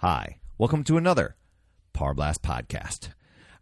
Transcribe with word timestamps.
Hi, 0.00 0.40
welcome 0.58 0.84
to 0.84 0.98
another 0.98 1.36
Power 1.94 2.12
Blast 2.12 2.42
podcast. 2.42 3.08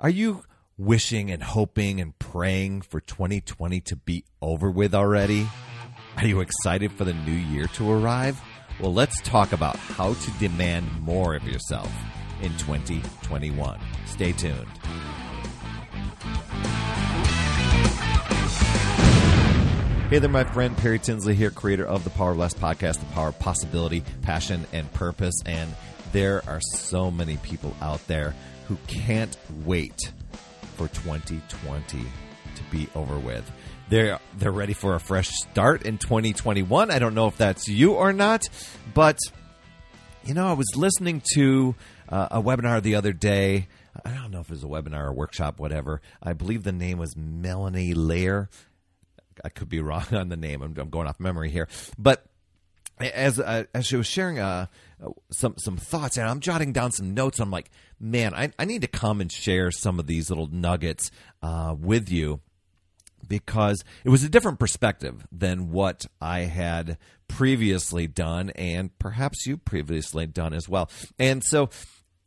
Are 0.01 0.11
you 0.11 0.43
wishing 0.77 1.31
and 1.31 1.41
hoping 1.41 2.01
and 2.01 2.19
praying 2.19 2.83
for 2.83 2.99
2020 2.99 3.81
to 3.83 3.95
be 3.95 4.25
over 4.43 4.69
with 4.69 4.97
already? 4.97 5.47
Are 6.17 6.27
you 6.27 6.41
excited 6.41 6.91
for 6.91 7.05
the 7.05 7.15
new 7.15 7.31
year 7.31 7.69
to 7.75 7.89
arrive? 7.89 8.43
Well, 8.81 8.93
let's 8.93 9.21
talk 9.21 9.53
about 9.53 9.77
how 9.77 10.15
to 10.15 10.31
demand 10.41 11.01
more 11.01 11.37
of 11.37 11.45
yourself 11.45 11.93
in 12.43 12.51
2021. 12.57 13.79
Stay 14.07 14.33
tuned. 14.33 14.67
Hey 20.11 20.19
there, 20.19 20.29
my 20.29 20.43
friend 20.43 20.77
Perry 20.77 20.99
Tinsley 20.99 21.37
here, 21.37 21.53
creator 21.53 21.87
of 21.87 22.03
the 22.03 22.11
Power 22.11 22.35
Blast 22.35 22.59
podcast, 22.59 22.99
the 22.99 23.07
power 23.07 23.29
of 23.29 23.39
possibility, 23.39 24.03
passion, 24.23 24.67
and 24.73 24.93
purpose. 24.93 25.41
And 25.47 25.73
there 26.15 26.45
are 26.47 26.61
so 26.61 27.11
many 27.11 27.37
people 27.39 27.75
out 27.83 28.07
there 28.07 28.37
who 28.69 28.79
can't 28.87 29.37
wait 29.65 30.13
for 30.77 30.87
2020 30.87 31.99
to 32.55 32.63
be 32.71 32.89
over 32.95 33.19
with. 33.19 33.51
They're 33.89 34.21
they're 34.39 34.53
ready 34.53 34.75
for 34.75 34.95
a 34.95 35.01
fresh 35.01 35.29
start 35.29 35.83
in 35.83 35.99
2021. 35.99 36.93
I 36.93 37.01
don't 37.01 37.15
know 37.15 37.27
if 37.27 37.37
that's 37.37 37.69
you 37.69 37.95
or 37.95 38.13
not, 38.13 38.49
but 38.95 39.19
you 40.25 40.35
know, 40.35 40.47
I 40.47 40.53
was 40.53 40.77
listening 40.77 41.21
to 41.35 41.75
uh, 42.09 42.29
a 42.31 42.41
webinar 42.41 42.81
the 42.81 42.95
other 42.95 43.13
day. 43.13 43.67
I 44.05 44.13
don't 44.13 44.31
know 44.31 44.39
if 44.39 44.47
it 44.47 44.53
was 44.53 44.63
a 44.63 44.69
webinar 44.69 45.07
or 45.07 45.13
workshop, 45.13 45.59
whatever. 45.59 46.01
I 46.23 46.33
believe 46.33 46.63
the 46.63 46.73
name 46.73 46.99
was 46.99 47.17
Melanie 47.17 47.93
Lair. 47.93 48.49
I 49.45 49.49
could 49.49 49.69
be 49.69 49.81
wrong 49.81 50.07
on 50.13 50.29
the 50.29 50.37
name. 50.37 50.63
I'm, 50.63 50.79
I'm 50.79 50.91
going 50.91 51.09
off 51.09 51.19
memory 51.19 51.51
here, 51.51 51.67
but 51.99 52.25
as 53.01 53.41
uh, 53.41 53.65
as 53.75 53.87
she 53.87 53.97
was 53.97 54.07
sharing 54.07 54.39
uh, 54.39 54.67
some 55.31 55.55
some 55.59 55.77
thoughts, 55.77 56.17
and 56.17 56.29
I'm 56.29 56.41
jotting 56.41 56.73
down 56.73 56.93
some 56.93 57.15
notes. 57.15 57.41
I'm 57.41 57.51
like, 57.51 57.71
man, 57.99 58.35
I, 58.35 58.51
I 58.59 58.65
need 58.65 58.83
to 58.83 58.89
come 58.89 59.21
and 59.21 59.31
share 59.31 59.71
some 59.71 59.99
of 59.99 60.07
these 60.07 60.31
little 60.31 60.47
nuggets 60.47 61.11
uh, 61.43 61.75
with 61.79 62.11
you 62.11 62.41
because 63.27 63.85
it 64.05 64.11
was 64.11 64.23
a 64.23 64.29
different 64.29 64.59
perspective 64.59 65.27
than 65.33 65.71
what 65.71 66.07
I 66.21 66.41
had 66.41 66.99
previously 67.29 68.07
done, 68.07 68.51
and 68.51 68.97
perhaps 68.99 69.47
you 69.47 69.57
previously 69.57 70.27
done 70.27 70.53
as 70.53 70.69
well. 70.69 70.91
And 71.19 71.43
so, 71.45 71.71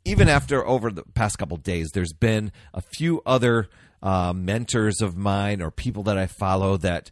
even 0.05 0.29
after 0.29 0.65
over 0.65 0.91
the 0.91 1.03
past 1.13 1.37
couple 1.37 1.57
days, 1.57 1.91
there's 1.93 2.13
been 2.13 2.51
a 2.73 2.81
few 2.81 3.21
other 3.25 3.69
uh, 4.01 4.33
mentors 4.33 5.01
of 5.01 5.17
mine 5.17 5.61
or 5.61 5.71
people 5.71 6.03
that 6.03 6.17
I 6.17 6.27
follow 6.27 6.77
that 6.77 7.11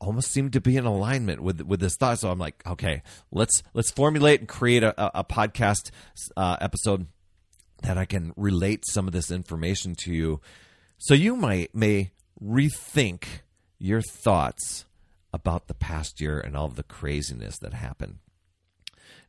almost 0.00 0.30
seem 0.30 0.50
to 0.50 0.60
be 0.60 0.76
in 0.76 0.84
alignment 0.84 1.42
with 1.42 1.60
with 1.62 1.80
this 1.80 1.96
thought. 1.96 2.18
So 2.18 2.30
I'm 2.30 2.38
like, 2.38 2.62
okay, 2.66 3.02
let's 3.30 3.62
let's 3.72 3.90
formulate 3.90 4.40
and 4.40 4.48
create 4.48 4.82
a, 4.82 5.18
a 5.18 5.24
podcast 5.24 5.90
uh, 6.36 6.56
episode 6.60 7.06
that 7.82 7.98
I 7.98 8.04
can 8.04 8.32
relate 8.36 8.84
some 8.86 9.06
of 9.06 9.12
this 9.12 9.30
information 9.30 9.94
to 10.04 10.12
you, 10.12 10.40
so 10.98 11.14
you 11.14 11.36
might 11.36 11.74
may 11.74 12.12
rethink 12.42 13.24
your 13.78 14.02
thoughts 14.02 14.86
about 15.32 15.66
the 15.66 15.74
past 15.74 16.20
year 16.20 16.38
and 16.38 16.56
all 16.56 16.66
of 16.66 16.76
the 16.76 16.82
craziness 16.82 17.58
that 17.58 17.74
happened. 17.74 18.18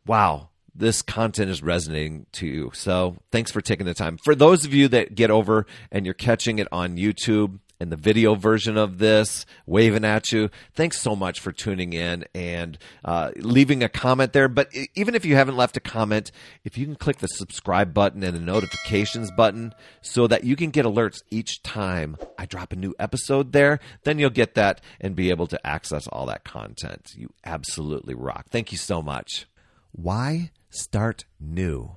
wow, 0.07 0.51
this 0.75 1.03
content 1.03 1.51
is 1.51 1.63
resonating 1.63 2.27
to 2.33 2.47
you. 2.47 2.71
So 2.75 3.17
thanks 3.31 3.51
for 3.51 3.61
taking 3.61 3.87
the 3.87 3.95
time. 3.95 4.19
For 4.25 4.35
those 4.35 4.65
of 4.65 4.73
you 4.73 4.89
that 4.89 5.15
get 5.15 5.31
over 5.31 5.67
and 5.91 6.05
you're 6.05 6.15
catching 6.15 6.59
it 6.59 6.69
on 6.73 6.97
YouTube 6.97 7.59
and 7.79 7.91
the 7.91 7.97
video 7.97 8.37
version 8.37 8.77
of 8.77 8.99
this 8.99 9.45
waving 9.67 10.05
at 10.05 10.31
you, 10.33 10.51
thanks 10.73 11.01
so 11.01 11.17
much 11.17 11.41
for 11.41 11.53
tuning 11.53 11.93
in 11.93 12.25
and 12.35 12.79
uh, 13.05 13.33
leaving 13.37 13.83
a 13.83 13.89
comment 13.89 14.33
there. 14.33 14.49
But 14.49 14.73
even 14.95 15.15
if 15.15 15.25
you 15.25 15.35
haven't 15.35 15.57
left 15.57 15.77
a 15.77 15.81
comment, 15.81 16.31
if 16.65 16.79
you 16.79 16.87
can 16.87 16.95
click 16.95 17.19
the 17.19 17.27
subscribe 17.27 17.93
button 17.93 18.23
and 18.23 18.37
the 18.37 18.41
notifications 18.41 19.31
button 19.33 19.75
so 20.01 20.27
that 20.29 20.45
you 20.45 20.57
can 20.57 20.71
get 20.71 20.87
alerts 20.87 21.23
each 21.31 21.63
time 21.63 22.17
I 22.39 22.47
drop 22.47 22.73
a 22.73 22.77
new 22.77 22.95
episode 22.99 23.53
there, 23.53 23.79
then 24.05 24.19
you'll 24.19 24.31
get 24.31 24.55
that 24.55 24.81
and 25.01 25.17
be 25.17 25.31
able 25.31 25.49
to 25.49 25.67
access 25.67 26.07
all 26.07 26.25
that 26.27 26.45
content. 26.45 27.11
You 27.15 27.31
absolutely 27.45 28.15
rock. 28.15 28.47
Thank 28.51 28.73
you 28.73 28.79
so 28.79 29.03
much. 29.03 29.47
Why? 29.91 30.51
Start 30.73 31.25
new. 31.39 31.97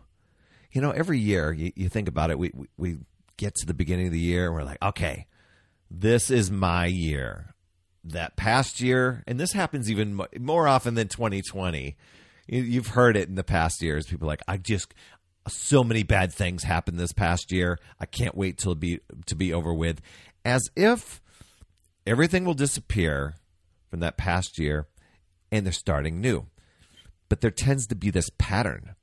You 0.72 0.82
know, 0.82 0.92
every 0.92 1.20
year 1.20 1.54
you, 1.54 1.72
you 1.76 1.90
think 1.90 2.08
about 2.08 2.30
it, 2.30 2.38
we, 2.38 2.52
we, 2.54 2.68
we 2.78 2.98
get 3.38 3.56
to 3.56 3.66
the 3.66 3.74
beginning 3.74 4.08
of 4.08 4.14
the 4.14 4.20
year 4.20 4.46
and 4.46 4.54
we're 4.54 4.64
like, 4.64 4.82
okay, 4.82 5.28
this 5.90 6.30
is 6.30 6.52
my 6.52 6.86
year. 6.86 7.54
That 8.04 8.36
past 8.36 8.82
year, 8.82 9.24
and 9.26 9.40
this 9.40 9.54
happens 9.54 9.90
even 9.90 10.20
more 10.40 10.68
often 10.68 10.94
than 10.94 11.08
2020. 11.08 11.98
You've 12.48 12.88
heard 12.88 13.18
it 13.18 13.28
in 13.28 13.34
the 13.34 13.44
past 13.44 13.82
years. 13.82 14.06
People 14.06 14.28
like, 14.28 14.44
I 14.48 14.58
just, 14.58 14.94
so 15.48 15.84
many 15.84 16.04
bad 16.04 16.32
things 16.32 16.64
happened 16.64 17.00
this 17.00 17.14
past 17.14 17.52
year. 17.52 17.80
I 18.00 18.06
can't 18.06 18.36
wait 18.36 18.60
till 18.60 18.76
be 18.76 19.00
to 19.26 19.36
be 19.36 19.54
over 19.54 19.74
with, 19.74 20.02
as 20.44 20.70
if 20.76 21.20
everything 22.06 22.46
will 22.46 22.54
disappear 22.54 23.34
from 23.90 24.02
that 24.02 24.18
past 24.18 24.60
year, 24.60 24.88
and 25.52 25.66
they're 25.66 25.74
starting 25.74 26.22
new. 26.22 26.46
But 27.30 27.42
there 27.42 27.52
tends 27.52 27.88
to 27.88 27.96
be 27.96 28.10
this 28.10 28.30
pattern 28.38 28.96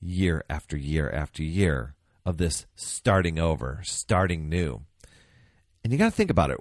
year 0.00 0.44
after 0.50 0.76
year 0.76 1.10
after 1.10 1.42
year 1.42 1.94
of 2.24 2.36
this 2.36 2.66
starting 2.74 3.38
over, 3.38 3.80
starting 3.84 4.48
new. 4.48 4.82
And 5.82 5.92
you 5.92 5.98
got 5.98 6.06
to 6.06 6.10
think 6.10 6.30
about 6.30 6.50
it. 6.50 6.58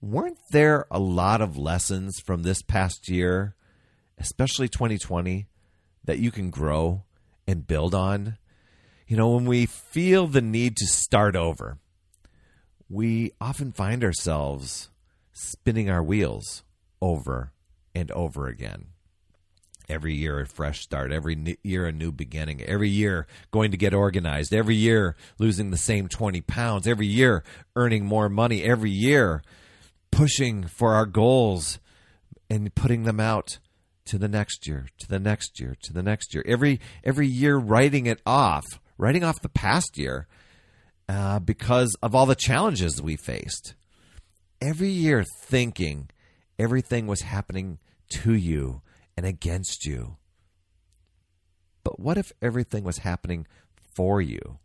Weren't 0.00 0.38
there 0.50 0.86
a 0.90 0.98
lot 0.98 1.40
of 1.40 1.56
lessons 1.56 2.20
from 2.20 2.42
this 2.42 2.62
past 2.62 3.08
year, 3.08 3.54
especially 4.18 4.68
2020, 4.68 5.46
that 6.04 6.18
you 6.18 6.30
can 6.30 6.50
grow 6.50 7.04
and 7.46 7.66
build 7.66 7.94
on? 7.94 8.38
You 9.06 9.16
know, 9.16 9.30
when 9.30 9.46
we 9.46 9.66
feel 9.66 10.26
the 10.26 10.42
need 10.42 10.76
to 10.78 10.86
start 10.86 11.36
over, 11.36 11.78
we 12.88 13.32
often 13.40 13.72
find 13.72 14.04
ourselves 14.04 14.90
spinning 15.32 15.90
our 15.90 16.02
wheels 16.02 16.64
over 17.00 17.52
and 17.94 18.10
over 18.12 18.46
again 18.46 18.86
every 19.88 20.14
year 20.14 20.40
a 20.40 20.46
fresh 20.46 20.80
start. 20.80 21.12
Every 21.12 21.58
year 21.62 21.86
a 21.86 21.92
new 21.92 22.12
beginning. 22.12 22.62
Every 22.62 22.88
year 22.88 23.26
going 23.50 23.70
to 23.70 23.76
get 23.76 23.94
organized. 23.94 24.54
Every 24.54 24.76
year 24.76 25.16
losing 25.38 25.70
the 25.70 25.76
same 25.76 26.08
20 26.08 26.40
pounds. 26.42 26.86
Every 26.86 27.06
year 27.06 27.44
earning 27.76 28.04
more 28.04 28.28
money. 28.28 28.62
Every 28.62 28.90
year 28.90 29.42
pushing 30.10 30.64
for 30.64 30.94
our 30.94 31.06
goals 31.06 31.78
and 32.48 32.74
putting 32.74 33.04
them 33.04 33.20
out 33.20 33.58
to 34.06 34.18
the 34.18 34.28
next 34.28 34.66
year 34.66 34.88
to 34.98 35.08
the 35.08 35.18
next 35.18 35.58
year 35.58 35.76
to 35.82 35.92
the 35.92 36.02
next 36.02 36.34
year. 36.34 36.44
Every 36.46 36.80
every 37.02 37.26
year 37.26 37.56
writing 37.56 38.06
it 38.06 38.20
off 38.26 38.64
writing 38.98 39.24
off 39.24 39.40
the 39.40 39.48
past 39.48 39.98
year 39.98 40.26
uh, 41.08 41.38
because 41.38 41.96
of 42.02 42.14
all 42.14 42.26
the 42.26 42.34
challenges 42.34 43.02
we 43.02 43.16
faced. 43.16 43.74
Every 44.60 44.88
year 44.88 45.24
thinking 45.44 46.10
everything 46.58 47.06
was 47.06 47.22
happening 47.22 47.78
to 48.10 48.34
you 48.34 48.82
and 49.16 49.26
against 49.26 49.86
you. 49.86 50.16
But 51.82 52.00
what 52.00 52.18
if 52.18 52.32
everything 52.40 52.84
was 52.84 52.98
happening 52.98 53.46
for 53.76 54.20
you 54.20 54.58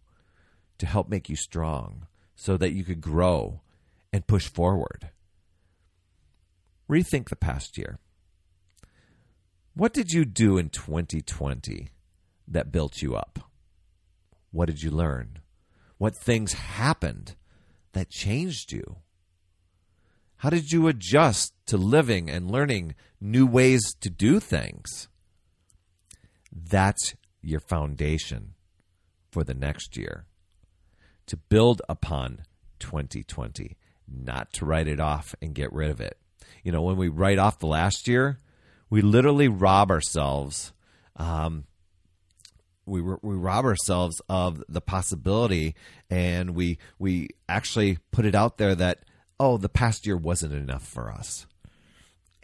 to 0.78 0.86
help 0.86 1.10
make 1.10 1.30
you 1.30 1.36
strong 1.36 2.08
so 2.36 2.58
that 2.58 2.72
you 2.72 2.84
could 2.84 3.02
grow 3.02 3.62
and 4.14 4.26
push 4.26 4.48
forward? 4.48 5.10
Rethink 6.90 7.30
the 7.30 7.36
past 7.36 7.78
year. 7.78 8.00
What 9.76 9.94
did 9.94 10.12
you 10.12 10.26
do 10.26 10.58
in 10.58 10.70
2020 10.70 11.90
that 12.48 12.72
built 12.72 13.02
you 13.02 13.16
up? 13.16 13.40
What 14.52 14.66
did 14.66 14.82
you 14.82 14.90
learn? 14.90 15.40
What 15.98 16.16
things 16.16 16.54
happened 16.54 17.36
that 17.94 18.10
changed 18.10 18.72
you? 18.72 18.98
How 20.40 20.50
did 20.50 20.72
you 20.72 20.88
adjust 20.88 21.54
to 21.66 21.76
living 21.76 22.30
and 22.30 22.50
learning 22.50 22.96
new 23.20 23.46
ways 23.46 23.94
to 24.00 24.10
do 24.10 24.40
things? 24.40 25.10
That's 26.50 27.14
your 27.42 27.60
foundation 27.60 28.54
for 29.30 29.44
the 29.44 29.54
next 29.54 29.98
year. 29.98 30.28
To 31.28 31.36
build 31.36 31.82
upon 31.90 32.44
2020, 32.80 33.76
not 34.08 34.54
to 34.54 34.66
write 34.66 34.88
it 34.88 35.02
off 35.02 35.36
and 35.42 35.54
get 35.54 35.74
rid 35.74 35.92
of 35.92 36.00
it. 36.00 36.18
You 36.64 36.72
know, 36.72 36.84
when 36.84 36.96
we 36.96 37.10
write 37.10 37.38
off 37.38 37.60
the 37.60 37.68
last 37.68 38.08
year, 38.08 38.38
we 38.90 39.02
literally 39.02 39.50
rob 39.50 39.92
ourselves. 39.92 40.72
Um, 41.18 41.66
we 42.86 43.02
we 43.02 43.36
rob 43.36 43.66
ourselves 43.66 44.22
of 44.30 44.64
the 44.70 44.82
possibility, 44.82 45.76
and 46.10 46.52
we 46.52 46.78
we 46.98 47.28
actually 47.50 47.98
put 48.12 48.26
it 48.26 48.36
out 48.36 48.58
there 48.58 48.74
that 48.76 49.04
oh, 49.40 49.58
the 49.58 49.70
past 49.70 50.06
year 50.06 50.18
wasn't 50.18 50.54
enough 50.54 50.86
for 50.86 51.12
us. 51.12 51.46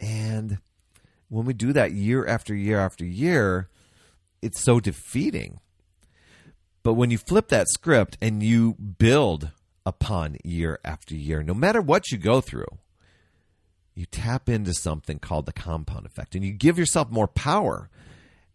And 0.00 0.58
when 1.28 1.44
we 1.44 1.52
do 1.52 1.72
that 1.72 1.92
year 1.92 2.26
after 2.26 2.54
year 2.54 2.78
after 2.78 3.04
year, 3.04 3.68
it's 4.42 4.62
so 4.62 4.80
defeating. 4.80 5.60
But 6.82 6.94
when 6.94 7.10
you 7.10 7.18
flip 7.18 7.48
that 7.48 7.68
script 7.68 8.16
and 8.22 8.42
you 8.42 8.74
build 8.74 9.50
upon 9.84 10.36
year 10.44 10.78
after 10.84 11.14
year, 11.14 11.42
no 11.42 11.54
matter 11.54 11.80
what 11.80 12.10
you 12.10 12.18
go 12.18 12.40
through, 12.40 12.78
you 13.94 14.06
tap 14.06 14.48
into 14.48 14.72
something 14.72 15.18
called 15.18 15.46
the 15.46 15.52
compound 15.52 16.06
effect 16.06 16.34
and 16.34 16.44
you 16.44 16.52
give 16.52 16.78
yourself 16.78 17.10
more 17.10 17.26
power 17.26 17.90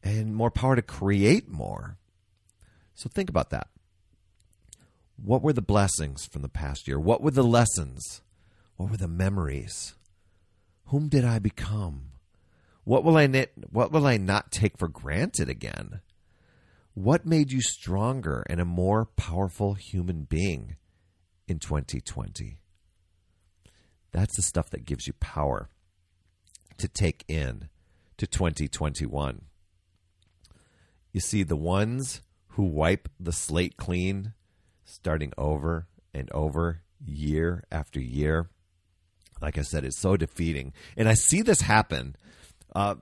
and 0.04 0.36
more 0.36 0.52
power 0.52 0.76
to 0.76 0.82
create 0.82 1.50
more. 1.50 1.98
So 2.94 3.10
think 3.10 3.30
about 3.30 3.50
that. 3.50 3.68
What 5.18 5.42
were 5.42 5.54
the 5.54 5.62
blessings 5.62 6.26
from 6.26 6.42
the 6.42 6.50
past 6.50 6.88
year? 6.88 7.00
What 7.00 7.22
were 7.22 7.32
the 7.32 7.44
lessons? 7.44 8.22
What 8.82 8.90
were 8.90 8.98
the 8.98 9.08
memories? 9.08 9.94
Whom 10.86 11.08
did 11.08 11.24
I 11.24 11.38
become? 11.38 12.14
What 12.84 13.04
will 13.04 13.16
I 13.16 13.28
what 13.70 13.92
will 13.92 14.08
I 14.08 14.18
not 14.18 14.52
take 14.52 14.76
for 14.76 14.88
granted 14.88 15.50
again? 15.50 16.02
What 16.96 17.24
made 17.24 17.52
you 17.52 17.62
stronger 17.62 18.44
and 18.50 18.60
a 18.60 18.66
more 18.66 19.06
powerful 19.06 19.76
human 19.76 20.24
being 20.24 20.78
in 21.48 21.60
2020? 21.60 22.60
That's 24.14 24.36
the 24.36 24.42
stuff 24.42 24.72
that 24.72 24.86
gives 24.86 25.06
you 25.06 25.14
power 25.14 25.70
to 26.80 26.88
take 26.88 27.24
in 27.28 27.70
to 28.18 28.26
2021. 28.26 29.42
You 31.12 31.20
see, 31.20 31.44
the 31.44 31.56
ones 31.56 32.24
who 32.54 32.64
wipe 32.64 33.10
the 33.20 33.32
slate 33.32 33.78
clean, 33.78 34.34
starting 34.84 35.34
over 35.38 35.86
and 36.16 36.32
over, 36.32 36.82
year 37.00 37.64
after 37.72 38.00
year, 38.00 38.50
like 39.42 39.58
I 39.58 39.62
said, 39.62 39.84
it's 39.84 40.00
so 40.00 40.18
defeating. 40.18 40.74
And 40.96 41.10
I 41.10 41.14
see 41.14 41.42
this 41.42 41.62
happen 41.62 42.16
uh, 42.76 42.96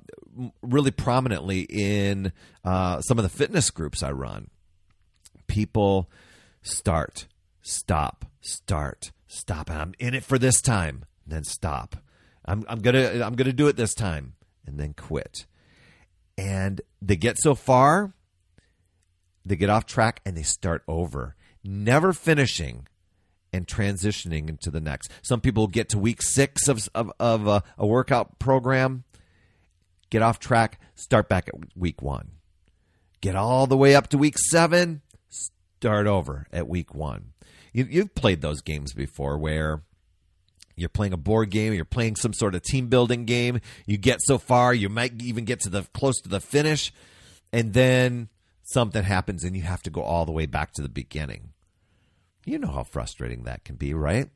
really 0.61 0.91
prominently 0.91 1.61
in 1.61 2.31
uh, 2.63 3.01
some 3.01 3.19
of 3.19 3.23
the 3.23 3.29
fitness 3.29 3.69
groups 3.69 4.01
I 4.01 4.11
run. 4.11 4.49
People 5.47 6.09
start, 6.61 7.27
stop, 7.61 8.25
start, 8.41 9.11
stop. 9.27 9.69
And 9.69 9.79
I'm 9.79 9.93
in 9.99 10.13
it 10.13 10.23
for 10.23 10.37
this 10.37 10.61
time, 10.61 11.05
then 11.25 11.43
stop. 11.43 11.97
I'm, 12.45 12.65
I'm 12.67 12.79
gonna 12.79 13.21
I'm 13.23 13.35
gonna 13.35 13.53
do 13.53 13.67
it 13.67 13.75
this 13.75 13.93
time, 13.93 14.33
and 14.65 14.79
then 14.79 14.93
quit. 14.93 15.45
And 16.37 16.81
they 17.01 17.15
get 17.15 17.37
so 17.37 17.53
far, 17.53 18.13
they 19.45 19.55
get 19.55 19.69
off 19.69 19.85
track, 19.85 20.21
and 20.25 20.35
they 20.35 20.43
start 20.43 20.83
over, 20.87 21.35
never 21.63 22.13
finishing 22.13 22.87
and 23.51 23.67
transitioning 23.67 24.49
into 24.49 24.71
the 24.71 24.81
next. 24.81 25.11
Some 25.21 25.41
people 25.41 25.67
get 25.67 25.89
to 25.89 25.99
week 25.99 26.21
six 26.21 26.67
of, 26.67 26.87
of, 26.93 27.11
of 27.19 27.47
a, 27.47 27.63
a 27.77 27.85
workout 27.85 28.39
program, 28.39 29.03
get 30.09 30.21
off 30.21 30.39
track, 30.39 30.79
start 30.95 31.29
back 31.29 31.47
at 31.47 31.55
week 31.75 32.01
one. 32.01 32.31
Get 33.21 33.35
all 33.35 33.67
the 33.67 33.77
way 33.77 33.95
up 33.95 34.07
to 34.09 34.17
week 34.17 34.37
seven, 34.37 35.01
start 35.29 36.07
over 36.07 36.47
at 36.53 36.67
week 36.67 36.93
one. 36.95 37.33
You, 37.73 37.87
you've 37.89 38.15
played 38.15 38.41
those 38.41 38.61
games 38.61 38.93
before 38.93 39.37
where 39.37 39.81
you're 40.75 40.89
playing 40.89 41.13
a 41.13 41.17
board 41.17 41.49
game, 41.49 41.73
you're 41.73 41.85
playing 41.85 42.15
some 42.15 42.33
sort 42.33 42.55
of 42.55 42.61
team 42.61 42.87
building 42.87 43.25
game. 43.25 43.59
You 43.85 43.97
get 43.97 44.19
so 44.21 44.37
far, 44.37 44.73
you 44.73 44.87
might 44.87 45.21
even 45.21 45.43
get 45.43 45.59
to 45.61 45.69
the 45.69 45.83
close 45.93 46.21
to 46.21 46.29
the 46.29 46.39
finish, 46.39 46.93
and 47.51 47.73
then 47.73 48.29
something 48.63 49.03
happens 49.03 49.43
and 49.43 49.55
you 49.55 49.63
have 49.63 49.83
to 49.83 49.89
go 49.89 50.01
all 50.01 50.25
the 50.25 50.31
way 50.31 50.45
back 50.45 50.71
to 50.73 50.81
the 50.81 50.89
beginning. 50.89 51.49
You 52.49 52.57
know 52.57 52.71
how 52.71 52.83
frustrating 52.83 53.43
that 53.43 53.63
can 53.63 53.75
be, 53.75 53.93
right? 53.93 54.27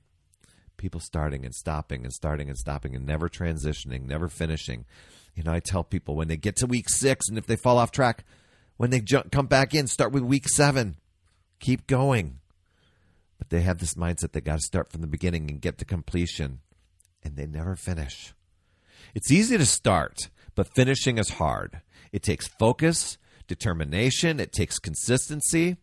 People 0.78 1.00
starting 1.00 1.46
and 1.46 1.56
stopping 1.56 2.04
and 2.04 2.14
starting 2.14 2.48
and 2.48 2.56
stopping 2.56 2.96
and 2.96 3.08
never 3.08 3.28
transitioning, 3.28 4.06
never 4.06 4.28
finishing. 4.28 4.86
You 5.34 5.42
know, 5.42 5.52
I 5.52 5.60
tell 5.60 5.84
people 5.84 6.16
when 6.16 6.28
they 6.28 6.38
get 6.38 6.56
to 6.58 6.68
week 6.68 6.90
six 6.90 7.28
and 7.28 7.40
if 7.40 7.48
they 7.48 7.56
fall 7.56 7.80
off 7.80 7.92
track, 7.92 8.24
when 8.78 8.92
they 8.92 9.02
jump, 9.02 9.32
come 9.32 9.48
back 9.48 9.74
in, 9.74 9.88
start 9.88 10.12
with 10.12 10.22
week 10.22 10.48
seven. 10.48 10.98
Keep 11.60 11.88
going. 11.88 12.38
But 13.40 13.50
they 13.50 13.62
have 13.62 13.80
this 13.80 13.96
mindset 13.96 14.34
they 14.34 14.42
got 14.42 14.60
to 14.60 14.62
start 14.62 14.92
from 14.92 15.02
the 15.02 15.08
beginning 15.08 15.50
and 15.50 15.60
get 15.60 15.80
to 15.80 15.86
completion, 15.86 16.60
and 17.24 17.36
they 17.36 17.48
never 17.48 17.76
finish. 17.76 18.36
It's 19.16 19.32
easy 19.32 19.58
to 19.58 19.66
start, 19.66 20.30
but 20.54 20.76
finishing 20.76 21.18
is 21.18 21.32
hard. 21.32 21.82
It 22.12 22.22
takes 22.22 22.48
focus, 22.48 23.18
determination, 23.48 24.40
it 24.40 24.54
takes 24.54 24.78
consistency, 24.78 25.78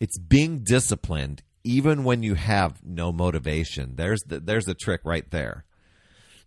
it's 0.00 0.18
being 0.18 0.62
disciplined 0.64 1.42
even 1.64 2.04
when 2.04 2.22
you 2.22 2.34
have 2.34 2.84
no 2.84 3.12
motivation. 3.12 3.96
There's 3.96 4.20
the, 4.26 4.40
there's 4.40 4.64
the 4.64 4.74
trick 4.74 5.02
right 5.04 5.28
there. 5.30 5.64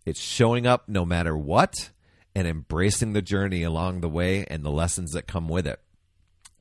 It's 0.05 0.19
showing 0.19 0.65
up 0.65 0.89
no 0.89 1.05
matter 1.05 1.37
what 1.37 1.91
and 2.33 2.47
embracing 2.47 3.13
the 3.13 3.21
journey 3.21 3.63
along 3.63 4.01
the 4.01 4.09
way 4.09 4.45
and 4.45 4.63
the 4.63 4.71
lessons 4.71 5.11
that 5.11 5.27
come 5.27 5.47
with 5.47 5.67
it. 5.67 5.79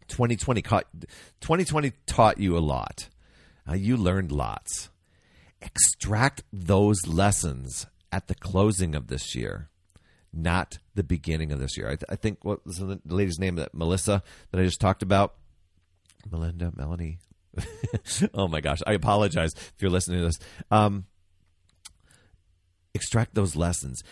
2020 0.08 0.62
caught, 0.62 0.86
2020 1.40 1.92
taught 2.06 2.38
you 2.38 2.56
a 2.56 2.60
lot. 2.60 3.08
Uh, 3.68 3.74
you 3.74 3.96
learned 3.96 4.32
lots. 4.32 4.90
Extract 5.62 6.42
those 6.52 7.06
lessons 7.06 7.86
at 8.10 8.26
the 8.26 8.34
closing 8.34 8.94
of 8.94 9.06
this 9.06 9.34
year, 9.34 9.70
not 10.32 10.78
the 10.94 11.04
beginning 11.04 11.52
of 11.52 11.60
this 11.60 11.76
year. 11.76 11.86
I, 11.86 11.96
th- 11.96 12.04
I 12.08 12.16
think 12.16 12.44
what 12.44 12.66
was 12.66 12.76
the 12.76 13.00
lady's 13.06 13.38
name 13.38 13.54
that 13.56 13.74
Melissa 13.74 14.22
that 14.50 14.60
I 14.60 14.64
just 14.64 14.80
talked 14.80 15.02
about 15.02 15.34
Melinda, 16.30 16.72
Melanie. 16.74 17.18
oh 18.34 18.48
my 18.48 18.60
gosh, 18.60 18.80
I 18.86 18.92
apologize 18.92 19.52
if 19.54 19.74
you're 19.80 19.90
listening 19.90 20.20
to 20.20 20.26
this. 20.26 20.38
Um, 20.70 21.06
extract 22.94 23.34
those 23.34 23.56
lessons. 23.56 24.02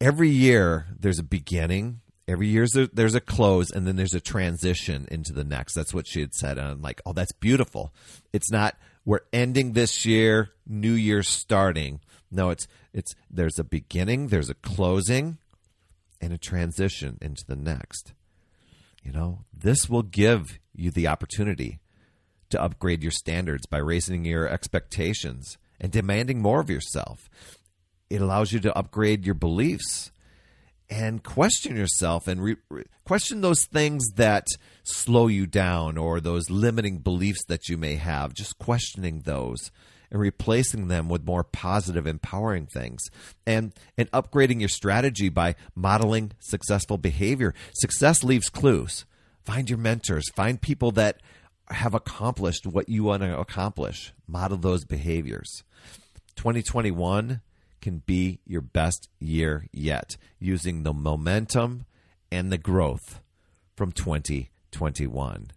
Every 0.00 0.28
year, 0.28 0.86
there's 0.98 1.18
a 1.18 1.24
beginning. 1.24 2.00
Every 2.26 2.48
year, 2.48 2.66
there's 2.92 3.14
a 3.14 3.20
close, 3.20 3.70
and 3.70 3.86
then 3.86 3.96
there's 3.96 4.14
a 4.14 4.20
transition 4.20 5.06
into 5.10 5.32
the 5.32 5.44
next. 5.44 5.74
That's 5.74 5.92
what 5.92 6.06
she 6.06 6.20
had 6.20 6.34
said. 6.34 6.58
And 6.58 6.66
I'm 6.66 6.82
like, 6.82 7.02
oh, 7.04 7.12
that's 7.12 7.32
beautiful. 7.32 7.92
It's 8.32 8.50
not 8.50 8.76
we're 9.04 9.20
ending 9.32 9.72
this 9.72 10.06
year, 10.06 10.50
new 10.66 10.92
year 10.92 11.22
starting. 11.22 12.00
No, 12.30 12.50
it's 12.50 12.66
it's 12.92 13.14
there's 13.30 13.58
a 13.58 13.64
beginning, 13.64 14.28
there's 14.28 14.48
a 14.48 14.54
closing, 14.54 15.38
and 16.20 16.32
a 16.32 16.38
transition 16.38 17.18
into 17.20 17.44
the 17.46 17.56
next. 17.56 18.14
You 19.04 19.12
know, 19.12 19.44
this 19.52 19.88
will 19.88 20.02
give 20.02 20.58
you 20.74 20.90
the 20.90 21.06
opportunity 21.06 21.78
to 22.50 22.60
upgrade 22.60 23.02
your 23.02 23.12
standards 23.12 23.66
by 23.66 23.78
raising 23.78 24.24
your 24.24 24.48
expectations 24.48 25.58
and 25.78 25.92
demanding 25.92 26.40
more 26.40 26.60
of 26.60 26.70
yourself. 26.70 27.28
It 28.08 28.20
allows 28.20 28.52
you 28.52 28.60
to 28.60 28.76
upgrade 28.76 29.26
your 29.26 29.34
beliefs 29.34 30.10
and 30.88 31.22
question 31.22 31.76
yourself 31.76 32.28
and 32.28 32.42
re- 32.42 32.56
re- 32.70 32.84
question 33.04 33.40
those 33.40 33.64
things 33.66 34.04
that 34.16 34.46
slow 34.84 35.26
you 35.26 35.46
down 35.46 35.98
or 35.98 36.20
those 36.20 36.50
limiting 36.50 36.98
beliefs 36.98 37.44
that 37.48 37.68
you 37.68 37.76
may 37.76 37.96
have. 37.96 38.34
Just 38.34 38.58
questioning 38.58 39.20
those 39.20 39.70
and 40.14 40.20
replacing 40.20 40.86
them 40.86 41.08
with 41.08 41.26
more 41.26 41.42
positive, 41.42 42.06
empowering 42.06 42.66
things, 42.66 43.02
and 43.44 43.72
and 43.98 44.08
upgrading 44.12 44.60
your 44.60 44.68
strategy 44.68 45.28
by 45.28 45.56
modeling 45.74 46.30
successful 46.38 46.96
behavior. 46.96 47.52
Success 47.74 48.22
leaves 48.22 48.48
clues. 48.48 49.06
Find 49.44 49.68
your 49.68 49.78
mentors. 49.78 50.30
Find 50.30 50.60
people 50.60 50.92
that 50.92 51.20
have 51.68 51.94
accomplished 51.94 52.64
what 52.64 52.88
you 52.88 53.02
want 53.02 53.24
to 53.24 53.36
accomplish. 53.36 54.12
Model 54.28 54.56
those 54.56 54.84
behaviors. 54.84 55.64
2021 56.36 57.40
can 57.80 57.98
be 58.06 58.38
your 58.46 58.60
best 58.60 59.08
year 59.18 59.66
yet 59.72 60.16
using 60.38 60.84
the 60.84 60.94
momentum 60.94 61.86
and 62.30 62.52
the 62.52 62.58
growth 62.58 63.20
from 63.76 63.90
2021. 63.90 65.50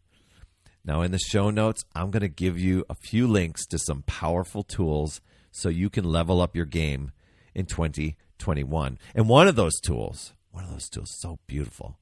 Now, 0.88 1.02
in 1.02 1.12
the 1.12 1.20
show 1.20 1.50
notes, 1.50 1.84
I'm 1.94 2.12
going 2.12 2.22
to 2.22 2.30
give 2.30 2.58
you 2.58 2.86
a 2.90 2.96
few 2.96 3.28
links 3.28 3.66
to 3.68 3.78
some 3.78 4.04
powerful 4.04 4.64
tools 4.64 5.20
so 5.52 5.68
you 5.68 5.90
can 5.90 6.06
level 6.06 6.42
up 6.42 6.56
your 6.56 6.66
game 6.66 7.12
in 7.54 7.66
2021. 7.66 8.98
And 9.14 9.28
one 9.28 9.50
of 9.50 9.58
those 9.58 9.80
tools, 9.82 10.34
one 10.52 10.64
of 10.64 10.72
those 10.72 10.88
tools, 10.88 11.14
so 11.20 11.40
beautiful. 11.46 12.00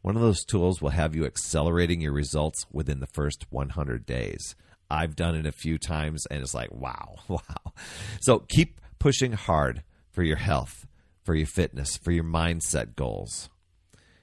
One 0.00 0.14
of 0.14 0.22
those 0.22 0.44
tools 0.44 0.80
will 0.80 0.90
have 0.90 1.16
you 1.16 1.24
accelerating 1.24 2.00
your 2.00 2.12
results 2.12 2.64
within 2.72 3.00
the 3.00 3.08
first 3.08 3.46
100 3.50 4.06
days. 4.06 4.54
I've 4.88 5.16
done 5.16 5.34
it 5.34 5.44
a 5.44 5.52
few 5.52 5.76
times 5.76 6.24
and 6.30 6.40
it's 6.40 6.54
like, 6.54 6.72
wow, 6.72 7.16
wow. 7.28 7.72
So 8.20 8.38
keep 8.38 8.80
pushing 9.00 9.32
hard 9.32 9.82
for 10.12 10.22
your 10.22 10.36
health, 10.36 10.86
for 11.24 11.34
your 11.34 11.46
fitness, 11.48 11.96
for 11.96 12.12
your 12.12 12.24
mindset 12.24 12.94
goals 12.94 13.50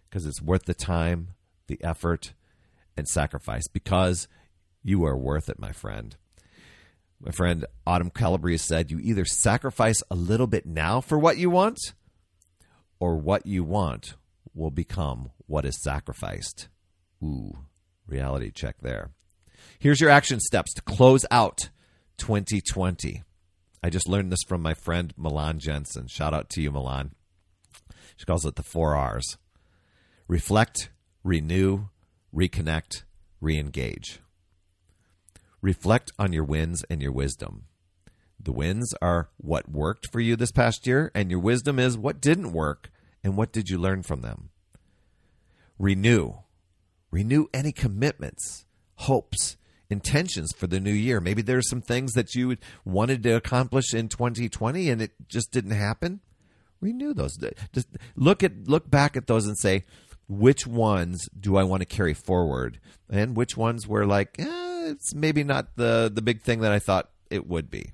because 0.09 0.25
it's 0.25 0.41
worth 0.41 0.65
the 0.65 0.73
time, 0.73 1.29
the 1.67 1.77
effort, 1.83 2.33
and 2.97 3.07
sacrifice 3.07 3.67
because 3.67 4.27
you 4.83 5.05
are 5.05 5.17
worth 5.17 5.49
it, 5.49 5.59
my 5.59 5.71
friend. 5.71 6.15
My 7.19 7.31
friend 7.31 7.65
Autumn 7.85 8.09
Calabrese 8.09 8.63
said, 8.63 8.91
You 8.91 8.99
either 8.99 9.25
sacrifice 9.25 10.01
a 10.11 10.15
little 10.15 10.47
bit 10.47 10.65
now 10.65 11.01
for 11.01 11.17
what 11.17 11.37
you 11.37 11.49
want, 11.49 11.93
or 12.99 13.15
what 13.15 13.45
you 13.45 13.63
want 13.63 14.15
will 14.53 14.71
become 14.71 15.31
what 15.45 15.65
is 15.65 15.81
sacrificed. 15.81 16.67
Ooh, 17.23 17.57
reality 18.07 18.51
check 18.51 18.77
there. 18.81 19.11
Here's 19.79 20.01
your 20.01 20.09
action 20.09 20.39
steps 20.39 20.73
to 20.73 20.81
close 20.81 21.25
out 21.31 21.69
2020. 22.17 23.23
I 23.83 23.89
just 23.89 24.07
learned 24.07 24.31
this 24.31 24.43
from 24.47 24.61
my 24.61 24.73
friend 24.73 25.13
Milan 25.17 25.59
Jensen. 25.59 26.07
Shout 26.07 26.33
out 26.33 26.49
to 26.51 26.61
you, 26.61 26.71
Milan. 26.71 27.11
She 28.15 28.25
calls 28.25 28.45
it 28.45 28.55
the 28.55 28.63
four 28.63 28.95
R's 28.95 29.37
reflect, 30.27 30.89
renew, 31.23 31.87
reconnect, 32.33 33.03
re 33.41 33.57
engage. 33.57 34.19
Reflect 35.61 36.11
on 36.19 36.33
your 36.33 36.43
wins 36.43 36.83
and 36.89 37.01
your 37.01 37.11
wisdom. 37.11 37.65
The 38.39 38.51
wins 38.51 38.93
are 39.01 39.29
what 39.37 39.69
worked 39.69 40.11
for 40.11 40.19
you 40.19 40.35
this 40.35 40.51
past 40.51 40.85
year, 40.85 41.11
and 41.15 41.31
your 41.31 41.39
wisdom 41.39 41.79
is 41.79 41.97
what 41.97 42.21
didn't 42.21 42.53
work 42.53 42.91
and 43.23 43.35
what 43.35 43.51
did 43.51 43.69
you 43.69 43.77
learn 43.77 44.03
from 44.03 44.21
them. 44.21 44.49
Renew. 45.79 46.33
Renew 47.11 47.47
any 47.53 47.71
commitments, 47.71 48.65
hopes, 48.95 49.57
intentions 49.89 50.51
for 50.55 50.67
the 50.67 50.79
new 50.79 50.91
year. 50.91 51.19
Maybe 51.19 51.41
there's 51.41 51.69
some 51.69 51.81
things 51.81 52.13
that 52.13 52.35
you 52.35 52.57
wanted 52.85 53.23
to 53.23 53.31
accomplish 53.31 53.93
in 53.93 54.09
2020 54.09 54.89
and 54.89 55.01
it 55.01 55.11
just 55.27 55.51
didn't 55.51 55.71
happen. 55.71 56.19
Renew 56.79 57.13
those. 57.13 57.37
Just 57.73 57.87
look 58.15 58.43
at 58.43 58.67
look 58.67 58.89
back 58.89 59.17
at 59.17 59.27
those 59.27 59.47
and 59.47 59.57
say, 59.57 59.83
which 60.27 60.67
ones 60.67 61.29
do 61.39 61.57
I 61.57 61.63
want 61.63 61.81
to 61.81 61.85
carry 61.85 62.13
forward, 62.13 62.79
and 63.09 63.35
which 63.35 63.55
ones 63.55 63.87
were 63.87 64.05
like, 64.05 64.35
eh, 64.39 64.89
it's 64.89 65.13
maybe 65.13 65.43
not 65.43 65.75
the 65.75 66.11
the 66.13 66.21
big 66.21 66.41
thing 66.41 66.61
that 66.61 66.71
I 66.71 66.79
thought 66.79 67.09
it 67.29 67.47
would 67.47 67.69
be. 67.69 67.91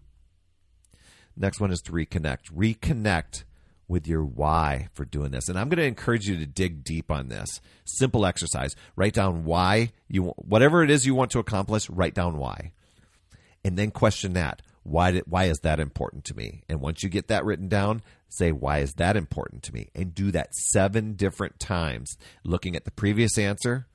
Next 1.35 1.59
one 1.59 1.71
is 1.71 1.81
to 1.83 1.91
reconnect. 1.91 2.51
Reconnect 2.55 3.43
with 3.87 4.07
your 4.07 4.23
why 4.23 4.87
for 4.93 5.05
doing 5.05 5.31
this. 5.31 5.49
And 5.49 5.59
I'm 5.59 5.69
going 5.69 5.77
to 5.77 5.83
encourage 5.83 6.27
you 6.27 6.37
to 6.37 6.45
dig 6.45 6.83
deep 6.83 7.11
on 7.11 7.27
this. 7.27 7.59
Simple 7.85 8.25
exercise. 8.25 8.75
Write 8.95 9.13
down 9.13 9.43
why 9.43 9.91
you 10.07 10.33
whatever 10.37 10.83
it 10.83 10.89
is 10.89 11.05
you 11.05 11.15
want 11.15 11.31
to 11.31 11.39
accomplish, 11.39 11.89
write 11.89 12.13
down 12.13 12.37
why. 12.37 12.71
And 13.63 13.77
then 13.77 13.91
question 13.91 14.33
that. 14.33 14.61
Why 14.83 15.11
did, 15.11 15.23
why 15.25 15.45
is 15.45 15.59
that 15.63 15.79
important 15.79 16.25
to 16.25 16.35
me? 16.35 16.63
And 16.67 16.81
once 16.81 17.03
you 17.03 17.09
get 17.09 17.29
that 17.29 17.45
written 17.45 17.69
down, 17.69 18.01
say 18.27 18.51
why 18.51 18.79
is 18.79 18.93
that 18.95 19.15
important 19.15 19.63
to 19.63 19.73
me? 19.73 19.89
And 19.95 20.13
do 20.13 20.29
that 20.31 20.53
7 20.53 21.13
different 21.13 21.59
times, 21.59 22.17
looking 22.43 22.75
at 22.75 22.83
the 22.83 22.91
previous 22.91 23.37
answer 23.37 23.87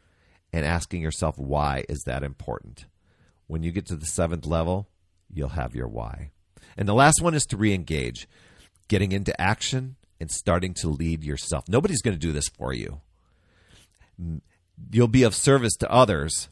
and 0.52 0.64
asking 0.64 1.02
yourself 1.02 1.38
why 1.38 1.84
is 1.88 2.02
that 2.06 2.22
important? 2.22 2.86
When 3.46 3.62
you 3.62 3.70
get 3.70 3.86
to 3.86 3.96
the 3.96 4.06
7th 4.06 4.46
level, 4.46 4.88
you'll 5.30 5.50
have 5.50 5.74
your 5.74 5.88
why. 5.88 6.30
And 6.76 6.88
the 6.88 6.94
last 6.94 7.20
one 7.20 7.34
is 7.34 7.44
to 7.46 7.56
re-engage 7.56 8.26
getting 8.88 9.12
into 9.12 9.38
action 9.38 9.96
and 10.20 10.30
starting 10.30 10.72
to 10.74 10.88
lead 10.88 11.22
yourself. 11.22 11.64
Nobody's 11.68 12.02
going 12.02 12.14
to 12.14 12.26
do 12.26 12.32
this 12.32 12.48
for 12.48 12.72
you. 12.72 13.02
You'll 14.90 15.08
be 15.08 15.22
of 15.22 15.34
service 15.34 15.76
to 15.76 15.90
others 15.90 16.48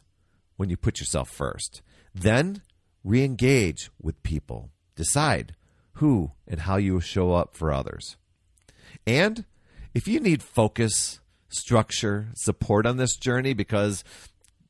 when 0.57 0.69
you 0.69 0.77
put 0.77 0.99
yourself 0.99 1.29
first. 1.29 1.81
Then 2.13 2.61
re 3.07 3.23
engage 3.23 3.89
with 4.01 4.21
people. 4.23 4.69
Decide 4.95 5.55
who 5.93 6.31
and 6.47 6.61
how 6.61 6.77
you 6.77 6.99
show 6.99 7.33
up 7.33 7.55
for 7.55 7.71
others. 7.71 8.17
And 9.05 9.45
if 9.93 10.07
you 10.07 10.19
need 10.19 10.43
focus, 10.43 11.19
structure, 11.49 12.27
support 12.35 12.85
on 12.85 12.97
this 12.97 13.15
journey 13.15 13.53
because 13.53 14.03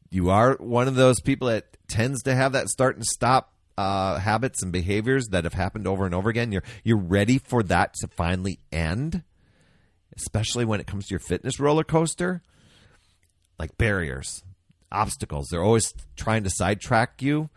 you 0.10 0.30
are 0.30 0.56
one 0.60 0.88
of 0.88 0.96
those 0.96 1.20
people 1.20 1.48
that 1.48 1.78
tends 1.88 2.22
to 2.24 2.36
have 2.36 2.52
that 2.54 2.70
start 2.70 2.96
and 2.96 3.06
stop 3.06 3.54
uh, 3.78 4.20
habits 4.20 4.64
and 4.64 4.72
behaviors 4.72 5.28
that 5.30 5.44
have 5.44 5.54
happened 5.54 5.88
over 5.88 6.06
and 6.06 6.16
over 6.16 6.30
again. 6.30 6.52
You're 6.52 6.64
you're 6.84 6.98
ready 6.98 7.38
for 7.38 7.64
that 7.64 7.94
to 7.96 8.08
finally 8.08 8.60
end, 8.72 9.24
especially 10.16 10.66
when 10.66 10.80
it 10.80 10.88
comes 10.88 11.08
to 11.08 11.12
your 11.12 11.20
fitness 11.20 11.60
roller 11.60 11.84
coaster. 11.84 12.42
Like 13.60 13.78
barriers, 13.78 14.44
obstacles, 14.92 15.48
they're 15.50 15.64
always 15.64 15.94
trying 16.16 16.44
to 16.44 16.50
sidetrack 16.52 17.22
you. 17.22 17.50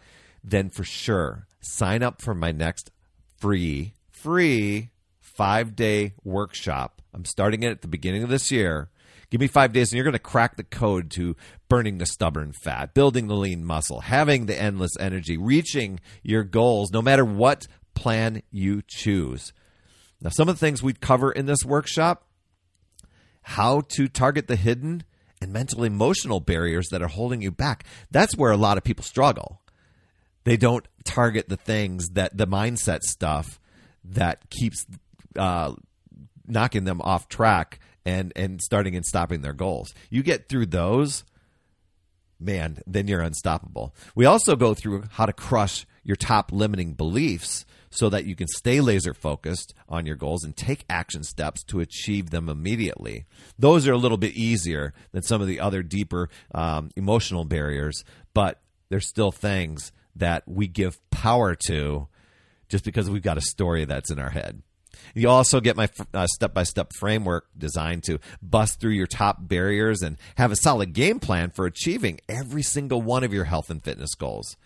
Then 0.42 0.70
for 0.70 0.85
sure, 0.85 1.47
sign 1.61 2.02
up 2.02 2.23
for 2.23 2.35
my 2.35 2.52
next 2.52 2.90
free 3.38 3.94
free 4.11 4.90
five 5.20 5.76
day 5.76 6.14
workshop. 6.25 7.02
I'm 7.12 7.25
starting 7.25 7.62
it 7.62 7.70
at 7.70 7.82
the 7.82 7.88
beginning 7.88 8.23
of 8.23 8.28
this 8.28 8.50
year 8.50 8.90
Give 9.30 9.40
me 9.40 9.47
five 9.47 9.73
days 9.73 9.92
and 9.92 9.97
you're 9.97 10.04
going 10.04 10.12
to 10.12 10.18
crack 10.18 10.56
the 10.56 10.64
code 10.64 11.11
to 11.12 11.37
burning 11.68 11.99
the 11.99 12.06
stubborn 12.06 12.52
fat, 12.52 12.94
building 12.94 13.28
the 13.28 13.37
lean 13.37 13.64
muscle, 13.64 14.00
having 14.00 14.47
the 14.47 14.61
endless 14.61 14.90
energy, 14.99 15.37
reaching 15.37 16.00
your 16.25 16.42
goals, 16.42 16.90
no 16.92 17.00
matter 17.00 17.25
what 17.25 17.68
plan 17.94 18.42
you 18.50 18.82
choose. 18.88 19.52
Now, 20.20 20.30
some 20.30 20.49
of 20.49 20.56
the 20.56 20.61
things 20.61 20.82
we'd 20.82 21.00
cover 21.00 21.30
in 21.30 21.47
this 21.47 21.64
workshop 21.64 22.26
how 23.42 23.80
to 23.80 24.06
target 24.06 24.49
the 24.49 24.56
hidden 24.56 25.02
and 25.40 25.52
mental 25.52 25.82
emotional 25.82 26.40
barriers 26.40 26.88
that 26.90 27.00
are 27.00 27.09
holding 27.09 27.40
you 27.40 27.50
back. 27.50 27.85
That's 28.11 28.37
where 28.37 28.50
a 28.50 28.56
lot 28.56 28.76
of 28.76 28.85
people 28.85 29.04
struggle. 29.04 29.59
They 30.44 30.56
don't 30.56 30.87
target 31.04 31.49
the 31.49 31.56
things 31.56 32.11
that 32.11 32.37
the 32.37 32.47
mindset 32.47 33.00
stuff 33.02 33.61
that 34.04 34.49
keeps 34.50 34.87
uh, 35.37 35.75
knocking 36.47 36.85
them 36.85 37.00
off 37.02 37.28
track 37.28 37.80
and 38.04 38.32
and 38.35 38.61
starting 38.61 38.97
and 38.97 39.04
stopping 39.04 39.42
their 39.42 39.52
goals. 39.52 39.94
You 40.09 40.23
get 40.23 40.49
through 40.49 40.66
those, 40.66 41.25
man, 42.38 42.78
then 42.87 43.06
you're 43.06 43.20
unstoppable. 43.20 43.94
We 44.14 44.25
also 44.25 44.56
go 44.56 44.75
through 44.75 45.04
how 45.12 45.26
to 45.26 45.32
crush 45.32 45.87
your 46.02 46.16
top 46.16 46.50
limiting 46.50 46.94
beliefs 46.94 47.66
so 47.90 48.09
that 48.09 48.25
you 48.25 48.37
can 48.37 48.47
stay 48.49 48.80
laser 48.80 49.12
focused 49.12 49.75
on 49.88 50.06
your 50.06 50.16
goals 50.16 50.44
and 50.44 50.56
take 50.56 50.85
action 50.88 51.25
steps 51.25 51.62
to 51.64 51.80
achieve 51.80 52.30
them 52.30 52.49
immediately. 52.49 53.26
Those 53.59 53.87
are 53.88 53.92
a 53.92 53.99
little 53.99 54.16
bit 54.16 54.35
easier 54.35 54.94
than 55.12 55.23
some 55.23 55.40
of 55.40 55.49
the 55.49 55.61
other 55.61 55.82
deeper 55.82 56.28
um, 56.54 56.90
emotional 56.97 57.44
barriers, 57.44 58.04
but 58.32 58.61
there's 58.88 59.09
still 59.09 59.32
things 59.32 59.92
that 60.16 60.42
we 60.46 60.66
give 60.66 60.98
power 61.10 61.54
to 61.66 62.08
just 62.68 62.84
because 62.84 63.10
we've 63.10 63.22
got 63.22 63.38
a 63.38 63.42
story 63.42 63.84
that's 63.84 64.10
in 64.10 64.18
our 64.18 64.30
head. 64.30 64.62
You 65.14 65.28
also 65.28 65.60
get 65.60 65.76
my 65.76 65.88
step 66.26 66.52
by 66.52 66.64
step 66.64 66.92
framework 66.98 67.46
designed 67.56 68.04
to 68.04 68.18
bust 68.42 68.80
through 68.80 68.92
your 68.92 69.06
top 69.06 69.36
barriers 69.40 70.02
and 70.02 70.16
have 70.36 70.52
a 70.52 70.56
solid 70.56 70.92
game 70.92 71.20
plan 71.20 71.50
for 71.50 71.66
achieving 71.66 72.20
every 72.28 72.62
single 72.62 73.00
one 73.00 73.24
of 73.24 73.32
your 73.32 73.44
health 73.44 73.70
and 73.70 73.82
fitness 73.82 74.14
goals. 74.14 74.56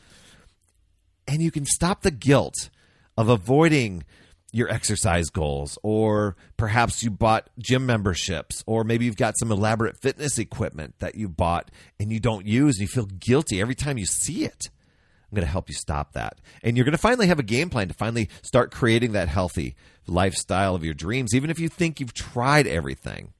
And 1.26 1.40
you 1.42 1.50
can 1.50 1.64
stop 1.64 2.02
the 2.02 2.10
guilt 2.10 2.70
of 3.16 3.28
avoiding 3.28 4.04
your 4.52 4.68
exercise 4.70 5.30
goals, 5.30 5.78
or 5.82 6.36
perhaps 6.56 7.02
you 7.02 7.10
bought 7.10 7.50
gym 7.58 7.86
memberships, 7.86 8.62
or 8.66 8.84
maybe 8.84 9.04
you've 9.04 9.16
got 9.16 9.36
some 9.36 9.50
elaborate 9.50 10.00
fitness 10.00 10.38
equipment 10.38 10.94
that 11.00 11.16
you 11.16 11.28
bought 11.28 11.72
and 11.98 12.12
you 12.12 12.20
don't 12.20 12.46
use 12.46 12.76
and 12.76 12.82
you 12.82 12.88
feel 12.88 13.06
guilty 13.06 13.60
every 13.60 13.74
time 13.74 13.98
you 13.98 14.06
see 14.06 14.44
it. 14.44 14.70
I'm 15.34 15.40
going 15.40 15.46
to 15.48 15.52
help 15.52 15.68
you 15.68 15.74
stop 15.74 16.12
that. 16.12 16.40
And 16.62 16.76
you're 16.76 16.84
going 16.84 16.92
to 16.92 16.98
finally 16.98 17.26
have 17.26 17.40
a 17.40 17.42
game 17.42 17.68
plan 17.68 17.88
to 17.88 17.94
finally 17.94 18.28
start 18.42 18.70
creating 18.70 19.12
that 19.12 19.26
healthy 19.26 19.74
lifestyle 20.06 20.76
of 20.76 20.84
your 20.84 20.94
dreams, 20.94 21.34
even 21.34 21.50
if 21.50 21.58
you 21.58 21.68
think 21.68 21.98
you've 21.98 22.14
tried 22.14 22.68
everything. 22.68 23.32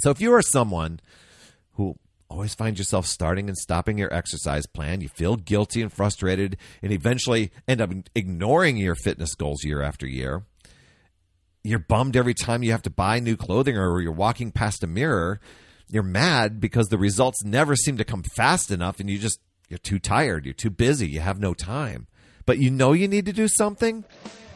So 0.00 0.10
if 0.10 0.20
you 0.20 0.34
are 0.34 0.42
someone 0.42 0.98
who 1.74 1.94
always 2.28 2.52
finds 2.56 2.80
yourself 2.80 3.06
starting 3.06 3.46
and 3.48 3.56
stopping 3.56 3.96
your 3.96 4.12
exercise 4.12 4.66
plan, 4.66 5.02
you 5.02 5.08
feel 5.08 5.36
guilty 5.36 5.82
and 5.82 5.92
frustrated, 5.92 6.56
and 6.82 6.90
eventually 6.90 7.52
end 7.68 7.80
up 7.80 7.92
ignoring 8.16 8.76
your 8.76 8.96
fitness 8.96 9.36
goals 9.36 9.62
year 9.62 9.82
after 9.82 10.08
year. 10.08 10.42
You're 11.62 11.78
bummed 11.78 12.16
every 12.16 12.34
time 12.34 12.64
you 12.64 12.72
have 12.72 12.82
to 12.82 12.90
buy 12.90 13.20
new 13.20 13.36
clothing 13.36 13.78
or 13.78 14.00
you're 14.00 14.10
walking 14.10 14.50
past 14.50 14.82
a 14.82 14.88
mirror. 14.88 15.38
You're 15.88 16.02
mad 16.02 16.58
because 16.58 16.88
the 16.88 16.98
results 16.98 17.44
never 17.44 17.76
seem 17.76 17.98
to 17.98 18.04
come 18.04 18.24
fast 18.24 18.72
enough 18.72 18.98
and 18.98 19.08
you 19.08 19.16
just 19.16 19.38
you're 19.68 19.78
too 19.78 19.98
tired, 19.98 20.44
you're 20.44 20.54
too 20.54 20.70
busy, 20.70 21.08
you 21.08 21.20
have 21.20 21.40
no 21.40 21.54
time. 21.54 22.06
But 22.46 22.58
you 22.58 22.70
know 22.70 22.92
you 22.92 23.08
need 23.08 23.26
to 23.26 23.32
do 23.32 23.48
something? 23.48 24.04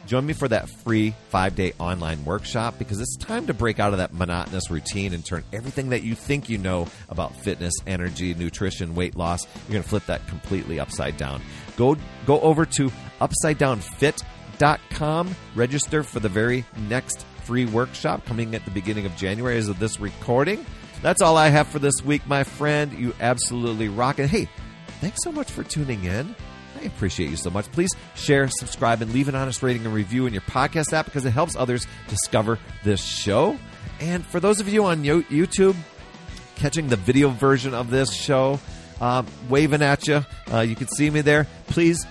Join 0.05 0.25
me 0.25 0.33
for 0.33 0.47
that 0.47 0.69
free 0.69 1.13
five 1.29 1.55
day 1.55 1.73
online 1.77 2.25
workshop 2.25 2.79
because 2.79 2.99
it's 2.99 3.15
time 3.17 3.45
to 3.47 3.53
break 3.53 3.79
out 3.79 3.91
of 3.91 3.99
that 3.99 4.13
monotonous 4.13 4.71
routine 4.71 5.13
and 5.13 5.23
turn 5.23 5.43
everything 5.53 5.89
that 5.89 6.01
you 6.01 6.15
think 6.15 6.49
you 6.49 6.57
know 6.57 6.87
about 7.09 7.35
fitness, 7.35 7.73
energy, 7.85 8.33
nutrition, 8.33 8.95
weight 8.95 9.15
loss, 9.15 9.45
you're 9.45 9.73
going 9.73 9.83
to 9.83 9.89
flip 9.89 10.05
that 10.07 10.25
completely 10.27 10.79
upside 10.79 11.17
down. 11.17 11.41
Go, 11.77 11.95
go 12.25 12.39
over 12.41 12.65
to 12.65 12.91
upsidedownfit.com, 13.21 15.35
register 15.53 16.01
for 16.01 16.19
the 16.19 16.29
very 16.29 16.65
next 16.87 17.23
free 17.43 17.65
workshop 17.65 18.25
coming 18.25 18.55
at 18.55 18.65
the 18.65 18.71
beginning 18.71 19.05
of 19.05 19.15
January 19.15 19.57
as 19.57 19.67
of 19.67 19.79
this 19.79 19.99
recording. 19.99 20.65
That's 21.01 21.21
all 21.21 21.37
I 21.37 21.49
have 21.49 21.67
for 21.67 21.79
this 21.79 22.03
week, 22.03 22.25
my 22.27 22.43
friend. 22.43 22.91
You 22.93 23.13
absolutely 23.19 23.89
rock 23.89 24.19
it. 24.19 24.29
Hey, 24.29 24.49
thanks 24.99 25.19
so 25.23 25.31
much 25.31 25.51
for 25.51 25.63
tuning 25.63 26.03
in. 26.03 26.35
I 26.79 26.85
appreciate 26.85 27.29
you 27.29 27.35
so 27.35 27.49
much. 27.49 27.71
Please 27.71 27.89
share, 28.15 28.47
subscribe, 28.47 29.01
and 29.01 29.11
leave 29.13 29.27
an 29.27 29.35
honest 29.35 29.61
rating 29.63 29.85
and 29.85 29.93
review 29.93 30.27
in 30.27 30.33
your 30.33 30.43
podcast 30.43 30.93
app 30.93 31.05
because 31.05 31.25
it 31.25 31.31
helps 31.31 31.55
others 31.55 31.85
discover 32.07 32.59
this 32.83 33.03
show. 33.03 33.57
And 33.99 34.25
for 34.25 34.39
those 34.39 34.59
of 34.59 34.69
you 34.69 34.85
on 34.85 35.03
YouTube, 35.03 35.75
catching 36.55 36.87
the 36.87 36.95
video 36.95 37.29
version 37.29 37.73
of 37.73 37.89
this 37.89 38.13
show, 38.13 38.59
uh, 39.01 39.23
waving 39.49 39.81
at 39.81 40.07
you, 40.07 40.25
uh, 40.53 40.61
you 40.61 40.75
can 40.75 40.87
see 40.87 41.09
me 41.09 41.21
there. 41.21 41.47
Please 41.67 42.05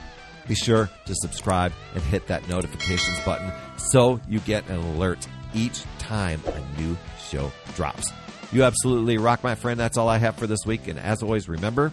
be 0.47 0.55
sure 0.55 0.91
to 1.07 1.15
subscribe 1.15 1.73
and 1.95 2.03
hit 2.03 2.27
that 2.27 2.49
notifications 2.49 3.21
button 3.21 3.53
so 3.77 4.21
you 4.29 4.41
get 4.41 4.69
an 4.69 4.77
alert 4.77 5.27
each 5.55 5.83
time 5.99 6.41
a 6.47 6.81
new 6.81 6.97
show 7.19 7.51
drops. 7.75 8.13
You 8.51 8.65
absolutely 8.65 9.19
rock, 9.19 9.45
my 9.45 9.55
friend. 9.55 9.79
That's 9.79 9.99
all 9.99 10.09
I 10.09 10.19
have 10.19 10.37
for 10.37 10.47
this 10.47 10.65
week. 10.65 10.89
And 10.89 10.99
as 10.99 11.23
always, 11.23 11.49
remember, 11.49 11.93